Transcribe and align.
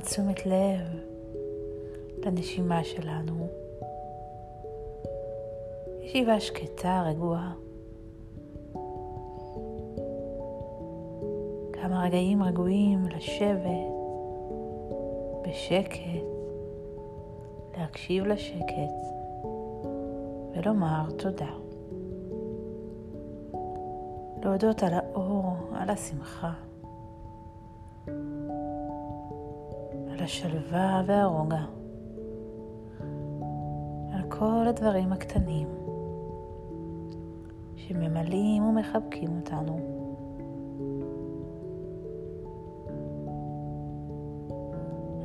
תשומת 0.00 0.46
לב 0.46 0.80
לנשימה 2.24 2.84
שלנו. 2.84 3.46
ישיבה 6.02 6.40
שקטה, 6.40 7.04
רגועה. 7.06 7.52
כמה 11.72 12.04
רגעים 12.04 12.42
רגועים 12.42 13.04
לשבת 13.16 13.90
בשקט, 15.42 16.24
להקשיב 17.78 18.26
לשקט 18.26 18.94
ולומר 20.54 21.10
תודה. 21.18 21.50
להודות 24.42 24.82
על 24.82 24.92
האור, 24.92 25.56
על 25.74 25.90
השמחה, 25.90 26.52
על 30.20 30.24
השלווה 30.24 31.02
והרוגע, 31.06 31.64
על 34.12 34.22
כל 34.28 34.64
הדברים 34.68 35.12
הקטנים 35.12 35.68
שממלאים 37.76 38.62
ומחבקים 38.62 39.36
אותנו. 39.36 39.78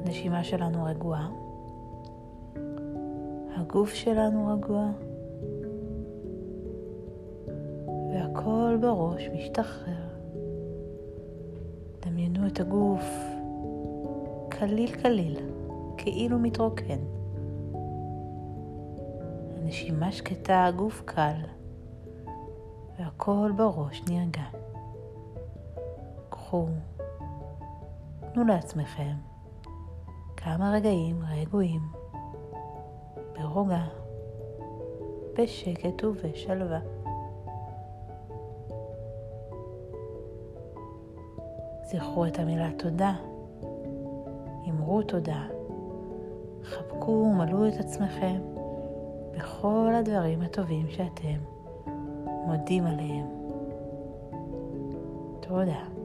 הנשימה 0.05 0.43
שלנו 0.43 0.83
רגועה, 0.83 1.29
הגוף 3.55 3.93
שלנו 3.93 4.47
רגוע, 4.47 4.91
והכל 8.13 8.77
בראש 8.81 9.29
משתחרר. 9.33 10.07
דמיינו 12.05 12.47
את 12.47 12.59
הגוף 12.59 13.34
קליל 14.59 14.95
קליל, 15.01 15.39
כאילו 15.97 16.39
מתרוקן. 16.39 16.99
הנשימה 19.57 20.11
שקטה, 20.11 20.65
הגוף 20.65 21.01
קל, 21.05 21.35
והכל 22.99 23.51
בראש 23.57 24.03
נרגע. 24.09 24.43
קחו, 26.29 26.65
תנו 28.33 28.43
לעצמכם 28.43 29.13
כמה 30.37 30.71
רגעים 30.71 31.19
רגועים, 31.31 31.81
ברוגע, 33.33 33.83
בשקט 35.37 36.03
ובשלווה. 36.03 36.79
זכרו 41.83 42.25
את 42.25 42.39
המילה 42.39 42.69
תודה, 42.77 43.15
אמרו 44.85 45.03
תודה, 45.03 45.47
חבקו 46.63 47.11
ומלאו 47.11 47.67
את 47.67 47.73
עצמכם 47.79 48.41
בכל 49.37 49.91
הדברים 49.95 50.41
הטובים 50.41 50.89
שאתם 50.89 51.37
מודים 52.45 52.85
עליהם. 52.85 53.25
תודה. 55.39 56.04